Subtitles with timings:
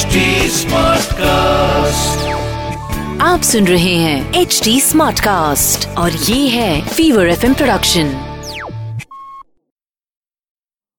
[0.00, 0.18] HD
[0.50, 2.26] Smartcast.
[3.20, 8.12] आप सुन रहे हैं एच डी स्मार्ट कास्ट और ये है फीवर एफ़ प्रोडक्शन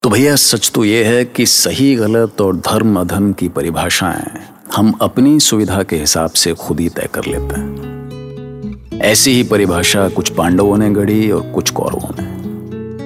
[0.02, 4.42] तो भैया सच तो ये है कि सही गलत और धर्म अधर्म की परिभाषाएँ
[4.76, 10.08] हम अपनी सुविधा के हिसाब से खुद ही तय कर लेते हैं। ऐसी ही परिभाषा
[10.08, 12.42] कुछ पांडवों ने गढ़ी और कुछ कौरवों ने।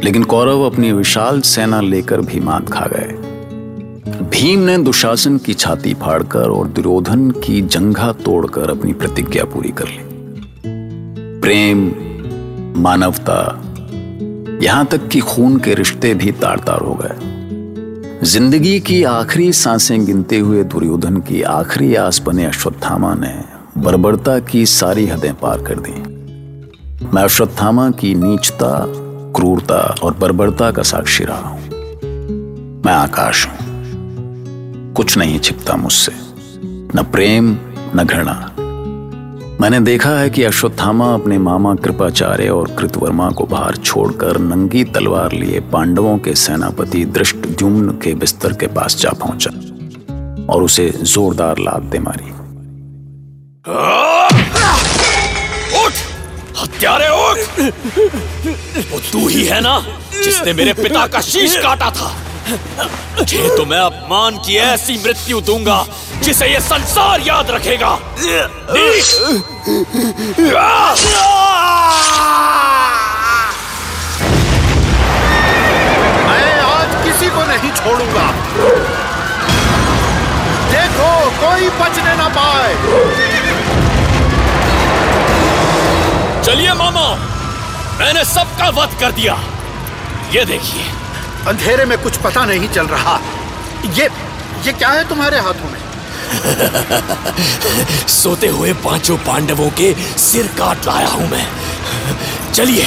[0.05, 3.26] लेकिन कौरव अपनी विशाल सेना लेकर भी मात खा गए।
[4.23, 9.89] भीम ने दुशासन की छाती फाड़कर और दुर्योधन की जंघा तोड़कर अपनी प्रतिज्ञा पूरी कर
[9.89, 10.05] ली।
[11.41, 11.85] प्रेम,
[12.83, 13.39] मानवता,
[14.63, 20.05] यहाँ तक कि खून के रिश्ते भी तार तार हो गए। ज़िंदगी की आखिरी साँसें
[20.07, 23.35] गिनते हुए दुर्योधन की आखिरी आस बने अश्वत्थामा ने
[23.79, 26.01] बर्बरता की सारी हदें पार कर दी।
[27.15, 28.85] मैं अश्वत्थामा की नीचता,
[29.37, 31.61] क्रूरता और बर्बरता का साक्षी रहा हूँ।
[32.87, 33.56] मैं आकाश हूँ।
[34.97, 36.13] कुछ नहीं छिपता मुझसे।
[36.97, 37.59] न प्रेम,
[37.97, 38.53] न घृणा।
[39.61, 45.33] मैंने देखा है कि अश्वत्थामा अपने मामा कृपाचार्य और कृतवर्मा को बाहर छोड़कर नंगी तलवार
[45.33, 49.51] लिए पांडवों के सेनापति दृष्ट जुम्न के बिस्तर के पास जा पहुँचा
[50.55, 52.31] और उसे जोरदार लात दे मारी।
[55.85, 55.95] उठ!
[56.63, 57.39] हत्यारे, उठ!
[58.93, 59.81] वो तू ही है ना
[60.25, 65.85] जिसने मेरे पिता का शीश काटा था। तो मैं अपमान की ऐसी मृत्यु दूँगा
[66.23, 67.91] जिसे ये संसार याद रखेगा।
[76.27, 78.27] मैं आज किसी को नहीं छोड़ूँगा।
[80.71, 82.73] देखो कोई बचने ना पाए।
[86.45, 87.09] चलिए मामा
[87.99, 89.35] मैंने सबका वध कर दिया।
[90.33, 90.85] ये देखिए।
[91.49, 93.21] अंधेरे में कुछ पता नहीं चल रहा।
[93.99, 94.09] ये
[94.67, 95.87] ये क्या है तुम्हारे हाथों में?
[98.09, 101.47] सोते हुए पाँचों पांडवों के सिर काट लाया हूँ मैं।
[102.53, 102.85] चलिए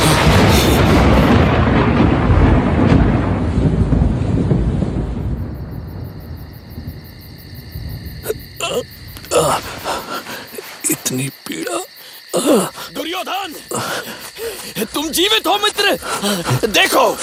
[10.91, 11.77] इतनी पीड़ा।
[12.95, 13.53] दुर्योधन!
[14.85, 17.15] तुम जीवित हो, मित्र। देखो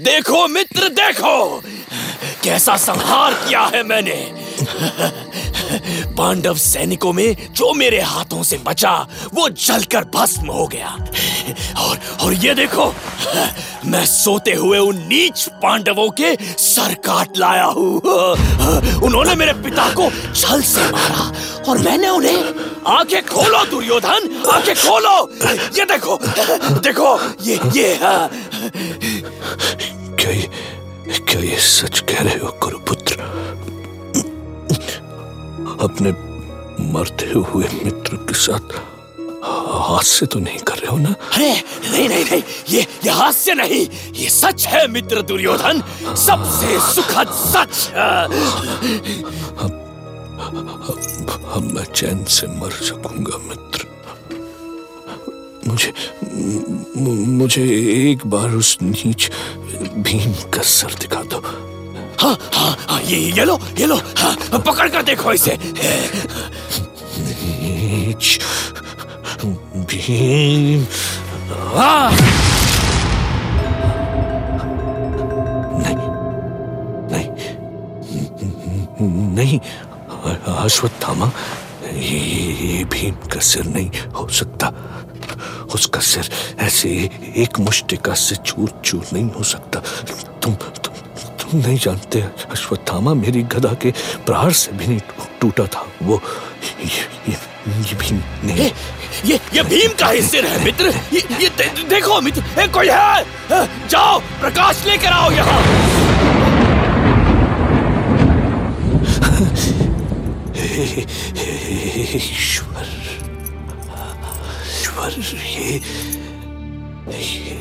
[0.00, 1.62] देखो, मित्र, देखो।
[2.42, 4.14] कैसा संहार किया है मैंने।
[6.16, 8.92] पांडव सैनिकों में जो मेरे हाथों से बचा,
[9.34, 10.88] वो जलकर भस्म हो गया।
[11.78, 12.94] और और ये देखो,
[13.86, 18.00] मैं सोते हुए उन नीच पांडवों के सर काट लाया हूँ।
[19.02, 21.32] उन्होंने मेरे पिता को छल से मारा,
[21.68, 22.44] और मैंने उन्हें
[22.88, 25.16] आँखें खोलो, दुर्योधन। आँखें खोलो।
[25.78, 26.18] ये देखो
[26.84, 28.28] देखो ये ये हाँ।
[30.18, 30.48] क्या ये
[31.28, 33.16] क्या ये सच कह रहे हो गुरुपुत्र
[35.84, 36.10] अपने
[36.92, 38.80] मरते हुए मित्र के साथ
[39.44, 41.10] हास्य तो नहीं कर रहे हो ना?
[41.34, 41.50] अरे
[41.90, 43.86] नहीं नहीं नहीं ये ये हास्य नहीं।
[44.20, 45.82] ये सच है मित्र दुर्योधन।
[46.24, 47.74] सबसे सुखद सच।
[51.56, 53.86] अब मैं चैन से मर सकूँगा मित्र।
[55.74, 55.92] मुझे
[57.38, 57.62] मुझे
[58.10, 59.30] एक बार उस नीच
[60.06, 61.38] भीम का सर दिखा दो।
[62.20, 65.56] हाँ हाँ हाँ ये ये लो ये लो हाँ, पकड़ कर देखो इसे।
[67.74, 68.38] नीच
[69.90, 70.86] भीम।
[71.74, 72.10] हाँ।
[75.84, 76.08] नहीं
[79.34, 79.58] नहीं
[80.54, 81.32] अश्वत्थामा
[81.94, 82.18] ये
[82.66, 84.66] ये भीम का सिर नहीं हो सकता।
[85.74, 86.30] उसका सिर
[86.60, 86.88] ऐसे
[87.42, 89.80] एक मुष्टिका से चूर चूर नहीं हो सकता
[90.42, 90.94] तुम तुम
[91.40, 92.20] तुम नहीं जानते
[92.52, 93.90] अश्वत्थामा मेरी गदा के
[94.26, 95.00] प्रहार से भी नहीं
[95.40, 96.20] टूटा था वो
[96.80, 97.36] ये, ये,
[97.88, 98.72] ये भीम नहीं ये
[99.24, 102.88] ये ये भीम का ही सिर है मित्र ये, ये दे, देखो मित्र ए, कोई
[102.90, 105.62] है जाओ प्रकाश लेकर आओ यहाँ
[112.16, 112.73] ईश्वर
[115.08, 115.80] ईश्वर ये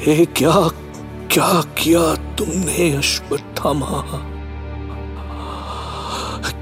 [0.07, 0.69] ये क्या
[1.31, 2.03] क्या किया
[2.35, 4.03] तुमने अश्वत्थामा?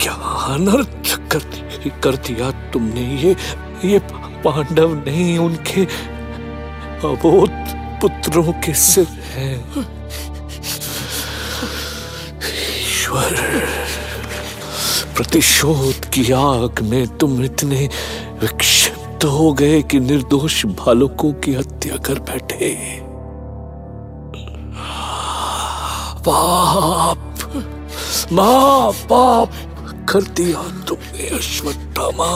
[0.01, 0.13] क्या
[0.53, 1.43] अनर्थ कर,
[2.03, 3.35] कर दिया तुमने ये
[3.85, 3.99] ये
[4.45, 5.85] पांडव नहीं उनके
[7.07, 7.51] अबोध
[8.01, 9.57] पुत्रों के सिर हैं।
[12.81, 13.35] ईश्वर
[15.15, 17.89] प्रतिशोध की आग में तुम इतने
[19.21, 22.99] विक्षिप्त हो गए कि निर्दोष बालकों की हत्या कर बैठे
[26.21, 27.37] पाप
[28.31, 29.51] महा पाप
[30.09, 32.29] कर दिया तुमने, अश्वत्थामा।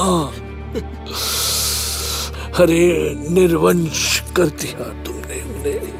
[2.63, 5.95] अरे, निर्वंश कर दिया तुमने उन्हें।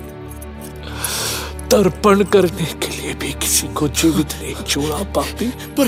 [1.70, 5.88] तर्पण करने के लिए भी किसी को जीवित नहीं छोड़ा, पापी। पर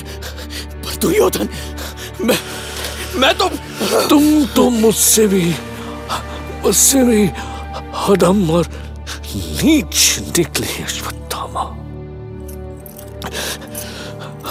[0.86, 1.50] पर दुर्योधन,
[2.22, 2.38] मैं
[3.18, 3.50] मैं तो
[4.10, 5.46] तुम तो मुझसे भी
[6.64, 7.24] मुझसे भी
[7.98, 8.68] हदम और
[9.36, 11.62] नीच निकले, अश्वत्थामा।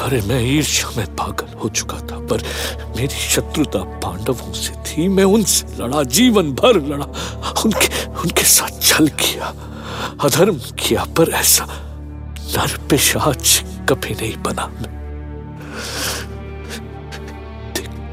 [0.03, 2.43] अरे, मैं ईर्ष्या में पागल हो चुका था, पर
[2.97, 7.07] मेरी शत्रुता पांडवों से थी। मैं उनसे लड़ा, जीवन भर लड़ा,
[7.65, 7.89] उनके
[8.23, 9.55] उनके साथ छल किया,
[10.25, 11.67] अधर्म किया, पर ऐसा
[12.57, 14.95] नर पिशाच कभी नहीं बना। मैं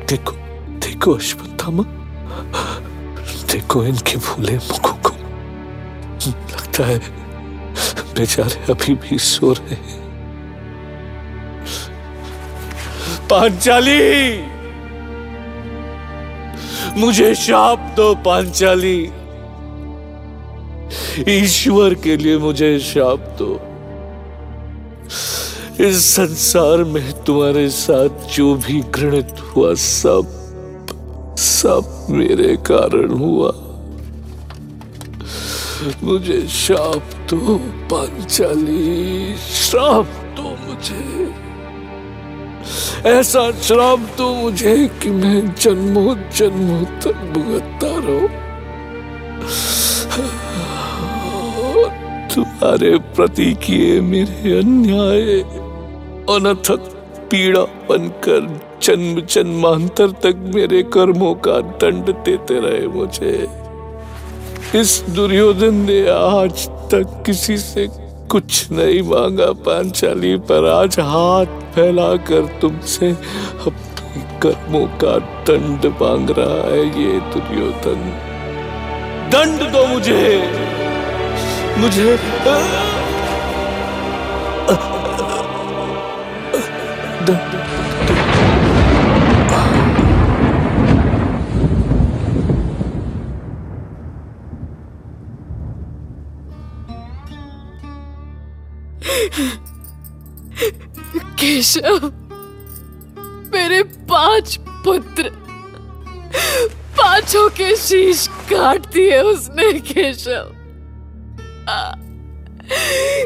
[0.09, 0.42] देखो
[1.03, 1.83] देखो अश्वत्थामा
[3.51, 5.11] देखो इनके भूले मुखों को
[6.23, 6.99] लगता है
[8.15, 10.01] बेचारे अभी भी सो रहे हैं
[13.27, 13.99] पांचाली
[16.97, 18.95] मुझे शाप दो पांचाली
[21.29, 23.49] ईश्वर के लिए मुझे शाप दो
[25.83, 30.42] इस संसार में तुम्हारे साथ जो भी घृणित हुआ सब
[31.63, 33.51] सब मेरे कारण हुआ।
[36.03, 37.57] मुझे शाप दो,
[37.91, 40.05] पांचाली, श्राप
[40.37, 41.29] दो मुझे।
[43.09, 48.27] ऐसा श्राप दो मुझे कि मैं जन्मों जन्मों तक भुगतता रहूँ।
[52.35, 55.39] तुम्हारे प्रति किए मेरे अन्याय,
[56.35, 56.91] अनथक
[57.31, 63.47] पीड़ा बनकर जन्म जन्मांतर तक मेरे कर्मों का दंड देते रहे मुझे।
[64.75, 67.87] इस दुर्योधन ने आज तक किसी से
[68.27, 73.11] कुछ नहीं मांगा, पांचाली, पर आज हाथ फैलाकर तुमसे
[73.67, 78.01] अपने कर्मों का दंड मांग रहा है ये दुर्योधन।
[79.33, 80.51] दंड दो मुझे।
[81.77, 83.02] मुझे दंड
[101.39, 102.05] केशव,
[103.53, 105.29] मेरे पाँच पुत्र।
[106.97, 110.51] पाँचों के शीश काट दिए उसने, केशव।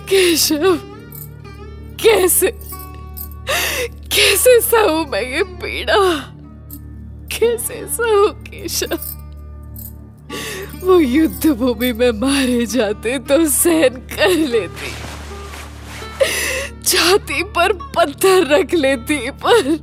[0.10, 0.78] केशव,
[2.02, 2.52] कैसे
[4.12, 5.98] कैसे सहूं मैं ये पीड़ा?
[7.32, 8.98] कैसे सहूं केशव?
[10.84, 14.92] वो युद्ध भूमि में मारे जाते तो सहन कर लेती।
[16.88, 19.78] छाती पर पत्थर रख लेती पर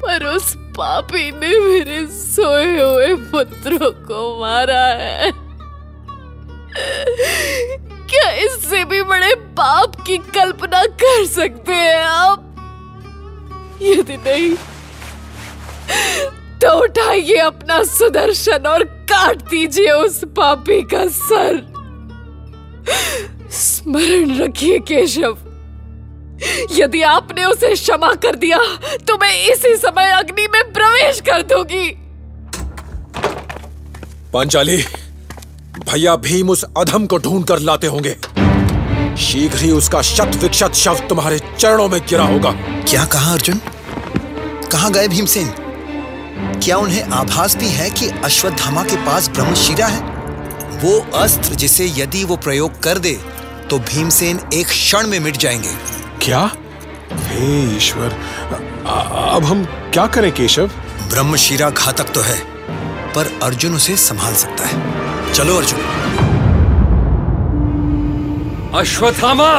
[0.00, 5.30] पर उस पापी ने मेरे सोए हुए पुत्रों को मारा है।
[8.10, 12.42] क्या इससे भी बड़े पाप की कल्पना कर सकते हैं आप?
[13.82, 14.54] यदि नहीं
[16.60, 21.64] तो उठाइए अपना सुदर्शन और काट दीजिए उस पापी का सर।
[23.56, 25.36] स्मरण रखिए केशव।
[26.72, 28.58] यदि आपने उसे क्षमा कर दिया
[29.08, 31.88] तो मैं इसी समय अग्नि में प्रवेश कर दूँगी।
[34.32, 34.76] पांचाली
[35.82, 38.16] भैया भीम उस अधम को ढूंढ कर लाते होंगे।
[39.16, 42.50] शीघ्र ही उसका शत विक्षत शव तुम्हारे चरणों में गिरा होगा।
[42.82, 43.60] क्या कहा अर्जुन?
[44.72, 45.48] कहा गए भीमसेन?
[46.60, 50.00] क्या उन्हें आभास भी है कि अश्वत्थामा के पास ब्रह्मशिरा है?
[50.76, 53.18] वो अस्त्र जिसे यदि वो प्रयोग कर दे
[53.70, 55.74] तो भीमसेन एक क्षण में मिट जाएँगे।
[56.22, 56.50] क्या?
[57.12, 58.12] हे ईश्वर
[59.34, 60.66] अब हम क्या करें केशव?
[61.10, 62.38] ब्रह्मशिरा घातक तो है
[63.14, 64.74] पर अर्जुन उसे संभाल सकता है।
[65.32, 65.80] चलो अर्जुन।
[68.74, 69.52] अश्वत्थामा!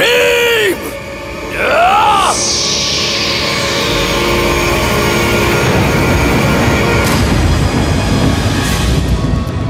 [0.00, 0.76] भीम!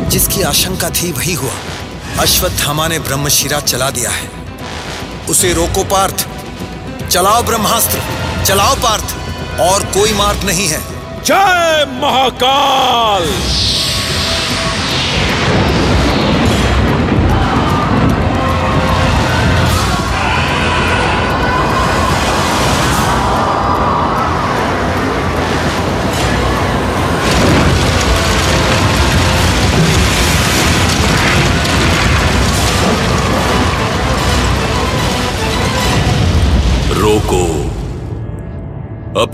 [0.08, 1.52] जिसकी आशंका थी वही हुआ।
[2.20, 4.30] अश्वत्थामा ने ब्रह्मशिरा चला दिया है।
[5.28, 6.28] उसे रोको पार्थ।
[7.10, 8.02] चलाओ ब्रह्मास्त्र।
[8.44, 9.04] चलाओ पार्थ।
[9.60, 10.80] और कोई मार्ग नहीं है।
[11.22, 13.22] जय महाकाल!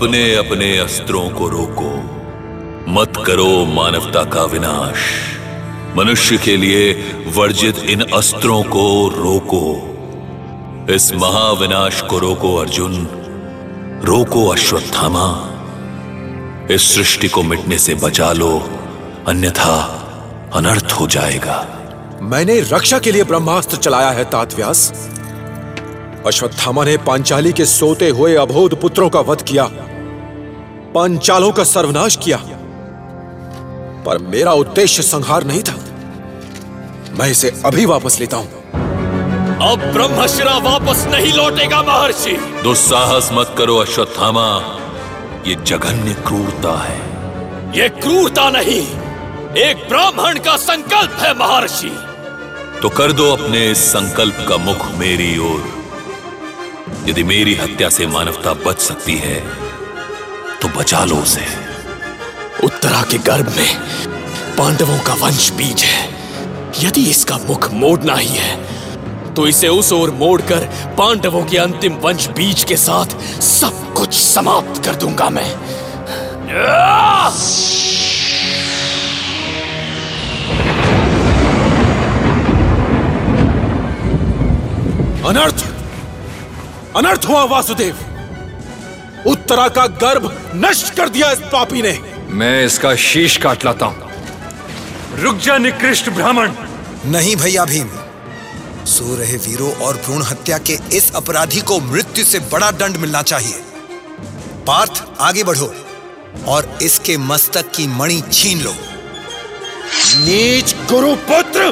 [0.03, 1.91] अपने अपने अस्त्रों को रोको।
[2.91, 4.97] मत करो मानवता का विनाश।
[5.97, 6.93] मनुष्य के लिए
[7.35, 9.75] वर्जित इन अस्त्रों को रोको।
[10.93, 13.07] इस महाविनाश को रोको अर्जुन।
[14.05, 15.49] रोको अश्वत्थामा।
[16.71, 18.69] इस सृष्टि को मिटने से बचा लो।
[19.27, 19.83] अन्यथा
[20.53, 21.67] अनर्थ हो जाएगा।
[22.21, 25.09] मैंने रक्षा के लिए ब्रह्मास्त्र चलाया है तात व्यास
[26.27, 29.71] अश्वत्थामा ने पांचाली के सोते हुए अबोध पुत्रों का वध किया।
[30.95, 32.37] पांचालों का सर्वनाश किया।
[34.05, 35.75] पर मेरा उद्देश्य संहार नहीं था।
[37.19, 38.47] मैं इसे अभी वापस लेता हूँ।
[39.61, 42.31] अब ब्रह्मशिरा वापस नहीं लौटेगा महर्षि।
[42.63, 44.47] दुस्साहस मत करो अश्वत्थामा।
[45.47, 46.99] ये जघन्य क्रूरता है।
[47.77, 48.81] ये क्रूरता नहीं
[49.63, 51.95] एक ब्राह्मण का संकल्प है महर्षि।
[52.81, 55.63] तो कर दो अपने इस संकल्प का मुख मेरी ओर।
[57.09, 59.62] यदि मेरी हत्या से मानवता बच सकती है
[60.63, 61.45] तो बचा लो उसे।
[62.63, 63.71] उत्तरा के गर्भ में
[64.57, 66.03] पांडवों का वंश बीज है।
[66.79, 70.65] यदि इसका मुख मोड़ना ही है तो इसे उस ओर मोड़कर
[70.97, 75.51] पांडवों के अंतिम वंश बीज के साथ सब कुछ समाप्त कर दूँगा मैं।
[85.25, 85.65] अनर्थ!
[86.95, 88.12] अनर्थ हुआ वासुदेव!
[89.27, 91.97] उत्तरा का गर्भ नष्ट कर दिया इस पापी ने।
[92.29, 94.11] मैं इसका शीश काट लाता हूँ।
[95.19, 96.51] रुक जा निकृष्ट ब्राह्मण।
[97.05, 97.89] नहीं भैया भीम।
[98.85, 103.21] सो रहे वीरों और भ्रूण हत्या के इस अपराधी को मृत्यु से बड़ा दंड मिलना
[103.21, 103.61] चाहिए।
[104.67, 105.73] पार्थ आगे बढ़ो
[106.47, 108.75] और इसके मस्तक की मणि छीन लो।
[110.17, 111.71] नीच गुरुपुत्र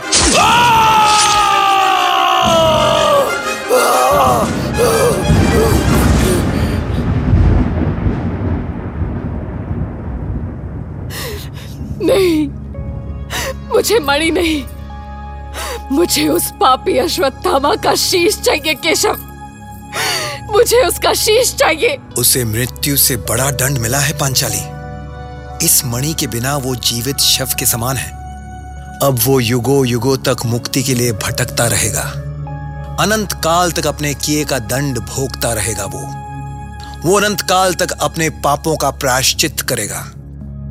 [13.91, 14.63] मुझे मणि नहीं।
[15.91, 19.13] मुझे उस पापी अश्वत्थामा का शीश चाहिए, केशव।
[20.51, 24.61] मुझे उसका शीश चाहिए। उसे मृत्यु से बड़ा दंड मिला है, पांचाली।
[25.65, 28.11] इस मणि के बिना वो जीवित शव के समान है।
[29.03, 32.01] अब वो युगो युगो तक मुक्ति के लिए भटकता रहेगा।
[32.99, 36.01] अनंत काल तक अपने किए का दंड भोगता रहेगा वो।
[37.09, 40.11] वो अनंत काल तक अपने पापों का प्रायश्चित करेगा।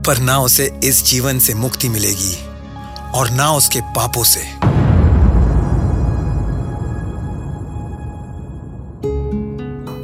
[0.07, 2.50] पर ना उसे इस जीवन से मुक्ति मिलेगी।
[3.15, 4.41] और ना उसके पापों से।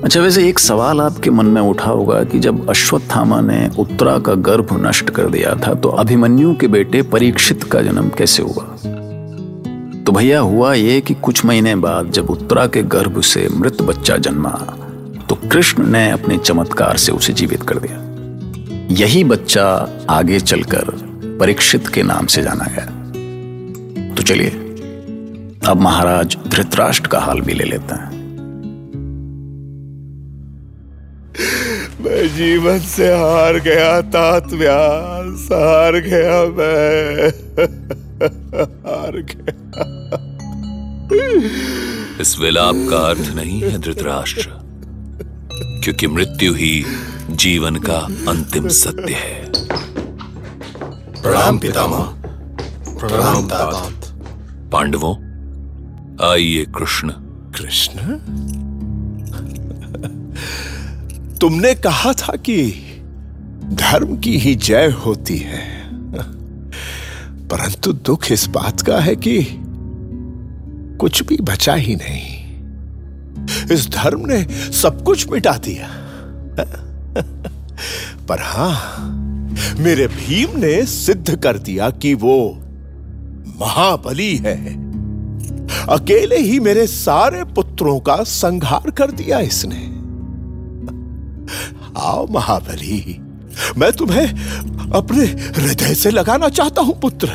[0.04, 4.34] अच्छा वैसे एक सवाल आपके मन में उठा होगा कि जब अश्वत्थामा ने उत्तरा का
[4.34, 8.64] गर्भ नष्ट कर दिया था तो अभिमन्यु के बेटे परीक्षित का जन्म कैसे हुआ?
[10.04, 14.16] तो भैया, हुआ ये कि कुछ महीने बाद जब उत्तरा के गर्भ से मृत बच्चा
[14.16, 14.50] जन्मा
[15.28, 19.66] तो कृष्ण ने अपने चमत्कार से उसे जीवित कर दिया। यही बच्चा
[20.10, 20.84] आगे चलकर
[21.40, 22.95] परीक्षित के नाम से जाना गया।
[24.26, 24.50] चलिए।
[25.68, 28.16] अब महाराज धृतराष्ट्र का हाल भी ले लेते हैं।
[32.00, 37.28] मैं जीवन से हार गया तात व्यास हार गया मैं।
[38.86, 39.54] हार गया।
[42.20, 44.50] इस विलाप का अर्थ नहीं है धृतराष्ट्र
[45.84, 46.84] क्योंकि मृत्यु ही
[47.30, 49.52] जीवन का अंतिम सत्य है।
[51.22, 52.02] प्रणाम पितामह।
[52.98, 53.95] प्रणाम तात।
[54.76, 55.14] पांडवों।
[56.32, 57.10] आइए कृष्ण।
[57.54, 57.94] कृष्ण?
[61.40, 62.70] तुमने कहा था कि
[63.64, 65.90] धर्म की ही जय होती है।
[67.48, 69.46] परंतु दुख इस बात का है कि
[70.96, 72.44] कुछ भी बचा ही नहीं।
[73.72, 74.42] इस धर्म ने
[74.72, 75.88] सब कुछ मिटा दिया।
[78.28, 78.96] पर हाँ,
[79.78, 82.62] मेरे भीम ने सिद्ध कर दिया कि वो
[83.60, 84.56] महाबली है।
[85.88, 89.84] अकेले ही मेरे सारे पुत्रों का संहार कर दिया इसने।
[92.00, 93.18] आओ महाबली
[93.78, 94.26] मैं तुम्हें
[94.92, 97.28] अपने हृदय से लगाना चाहता हूँ पुत्र।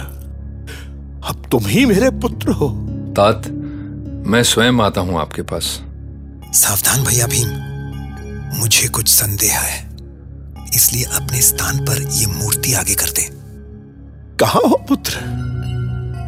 [1.30, 2.70] अब तुम ही मेरे पुत्र हो।
[3.18, 3.48] तात
[4.28, 5.64] मैं स्वयं आता हूँ आपके पास।
[6.54, 9.90] सावधान भैया भीम मुझे कुछ संदेह है।
[10.76, 13.28] इसलिए अपने स्थान पर यह मूर्ति आगे कर दे।
[14.40, 15.20] कहा हो पुत्र?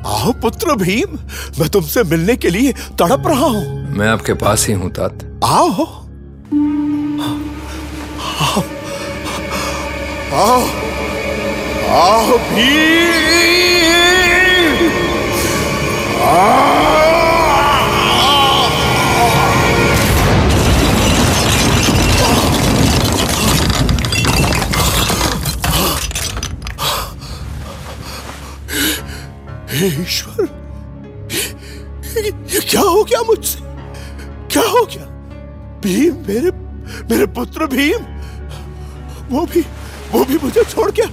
[0.05, 1.17] आओ पुत्र भीम
[1.59, 5.85] मैं तुमसे मिलने के लिए तड़प रहा हूँ। मैं आपके पास ही हूँ तात। आओ
[8.41, 8.63] आओ
[10.33, 10.61] आओ
[12.01, 13.11] आओ भीम।
[32.47, 33.59] ये क्या हो गया मुझसे?
[34.51, 35.05] क्या हो गया?
[35.83, 36.51] भीम मेरे
[37.09, 38.01] मेरे पुत्र भीम,
[39.29, 39.61] वो भी
[40.11, 41.07] वो भी मुझे छोड़ गया।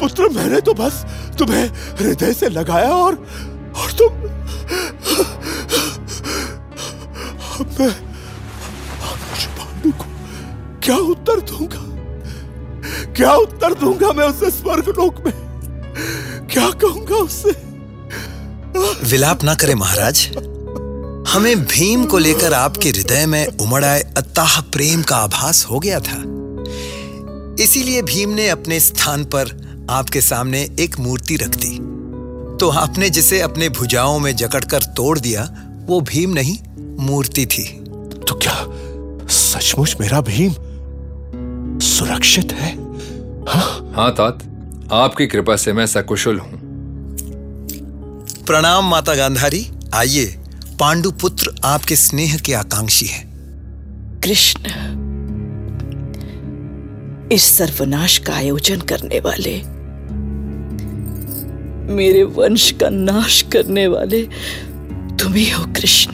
[0.00, 1.04] पुत्र मैंने तो बस
[1.38, 1.66] तुम्हें
[2.00, 3.14] हृदय से लगाया और
[3.76, 4.08] और तुम,
[7.60, 7.92] अब मैं
[9.58, 10.04] पांडु को
[10.82, 11.82] क्या उत्तर दूँगा?
[13.12, 15.43] क्या उत्तर दूँगा मैं उसे स्वर्ग लोक में?
[16.54, 17.50] क्या कहूँगा उससे
[19.06, 20.26] विलाप ना करें महाराज।
[21.28, 26.00] हमें भीम को लेकर आपके हृदय में उमड़ आए अताह प्रेम का आभास हो गया
[26.00, 26.18] था।
[27.62, 29.50] इसीलिए भीम ने अपने स्थान पर
[29.90, 31.76] आपके सामने एक मूर्ति रख दी।
[32.60, 35.48] तो आपने जिसे अपने भुजाओं में जकड़कर तोड़ दिया
[35.86, 36.56] वो भीम नहीं
[37.00, 37.64] मूर्ति थी।
[38.28, 38.56] तो क्या
[39.28, 40.52] सचमुच मेरा भीम
[41.80, 42.74] सुरक्षित है?
[43.48, 44.50] हाँ, हाँ तात।
[44.94, 46.58] आपकी कृपा से मैं सकुशल हूँ।
[48.46, 50.24] प्रणाम माता गांधारी। आइए
[50.80, 53.22] पांडु पुत्र आपके स्नेह के आकांक्षी है।
[54.20, 54.60] कृष्ण
[57.32, 59.56] इस सर्वनाश का आयोजन करने वाले
[61.94, 64.22] मेरे वंश का नाश करने वाले
[65.16, 66.12] तुम ही हो कृष्ण।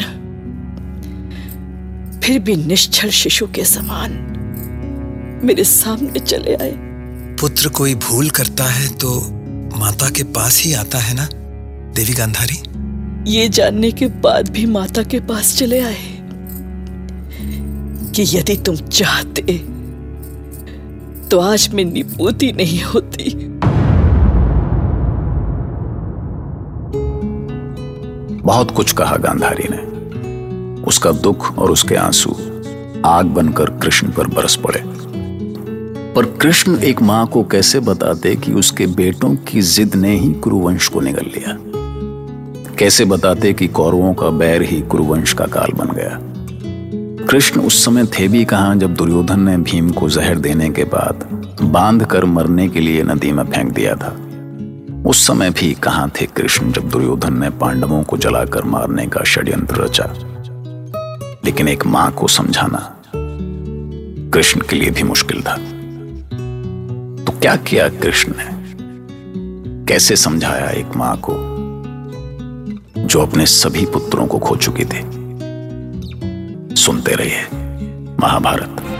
[2.21, 4.13] फिर भी निश्चल शिशु के समान
[5.45, 6.90] मेरे सामने चले आए।
[7.41, 9.11] पुत्र कोई भूल करता है तो
[9.77, 11.29] माता के पास ही आता है ना
[11.95, 12.57] देवी गांधारी?
[13.31, 16.19] ये जानने के बाद भी माता के पास चले आए
[18.15, 19.59] कि यदि तुम चाहते
[21.29, 23.35] तो आज मैं निपूती नहीं होती।
[28.43, 29.83] बहुत कुछ कहा गांधारी ने।
[30.83, 32.31] उसका दुख और उसके आँसू
[33.05, 35.00] आग बनकर कृष्ण पर बरस पड़े।
[36.17, 40.89] पर कृष्ण एक माँ को कैसे बताते कि उसके बेटों की जिद ने ही कुरुवंश
[40.89, 41.59] को निगल लिया?
[42.75, 46.19] कैसे बताते कि कौरवों का बैर ही कुरुवंश का काल बन गया?
[47.27, 51.15] कृष्ण उस समय थे भी कहा जब दुर्योधन ने भीम को जहर देने के बाद
[51.63, 54.17] बाँध कर मरने के लिए नदी में फेंक दिया था।
[55.07, 59.77] उस समय भी कहाँ थे कृष्ण जब दुर्योधन ने पांडवों को जलाकर मारने का षड्यंत्र
[59.77, 60.15] रचा।
[61.45, 62.97] लेकिन एक माँ को समझाना
[64.35, 65.59] कृष्ण के लिए भी मुश्किल था।
[67.43, 68.45] क्या किया कृष्ण ने?
[69.85, 71.33] कैसे समझाया एक माँ को,
[73.07, 75.01] जो अपने सभी पुत्रों को खो चुकी थी?
[76.77, 77.45] सुनते रहिए,
[78.21, 79.00] महाभारत।